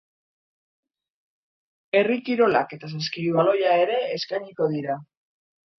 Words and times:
Herri 1.99 2.17
kirolak 2.31 2.75
eta 2.79 2.93
saskibaloia 2.95 3.79
ere 3.87 4.03
eskainiko 4.19 4.73
dira. 4.77 5.03